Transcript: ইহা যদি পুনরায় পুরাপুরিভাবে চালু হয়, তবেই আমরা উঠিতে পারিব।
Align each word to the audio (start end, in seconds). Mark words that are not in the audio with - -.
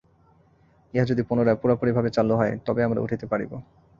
ইহা 0.93 1.05
যদি 1.05 1.21
পুনরায় 1.23 1.59
পুরাপুরিভাবে 1.61 2.09
চালু 2.09 2.33
হয়, 2.35 2.53
তবেই 2.65 2.85
আমরা 2.85 2.99
উঠিতে 3.01 3.25
পারিব। 3.25 3.51